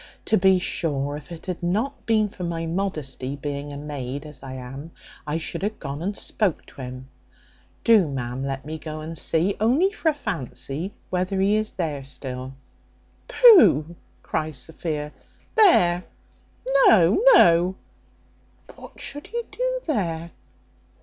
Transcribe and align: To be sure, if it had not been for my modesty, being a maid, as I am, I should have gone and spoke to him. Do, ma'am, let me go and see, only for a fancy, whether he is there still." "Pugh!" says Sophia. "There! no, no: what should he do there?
To 0.25 0.35
be 0.35 0.57
sure, 0.57 1.15
if 1.15 1.31
it 1.31 1.45
had 1.45 1.61
not 1.61 2.07
been 2.07 2.27
for 2.27 2.43
my 2.43 2.65
modesty, 2.65 3.35
being 3.35 3.71
a 3.71 3.77
maid, 3.77 4.25
as 4.25 4.41
I 4.41 4.53
am, 4.53 4.89
I 5.27 5.37
should 5.37 5.61
have 5.61 5.77
gone 5.77 6.01
and 6.01 6.17
spoke 6.17 6.65
to 6.65 6.81
him. 6.81 7.07
Do, 7.83 8.07
ma'am, 8.07 8.43
let 8.43 8.65
me 8.65 8.79
go 8.79 9.01
and 9.01 9.15
see, 9.15 9.55
only 9.59 9.91
for 9.91 10.09
a 10.09 10.15
fancy, 10.15 10.95
whether 11.11 11.39
he 11.39 11.55
is 11.55 11.73
there 11.73 12.03
still." 12.03 12.55
"Pugh!" 13.27 13.95
says 14.31 14.57
Sophia. 14.57 15.13
"There! 15.53 16.03
no, 16.87 17.21
no: 17.33 17.75
what 18.75 18.99
should 18.99 19.27
he 19.27 19.43
do 19.51 19.79
there? 19.85 20.31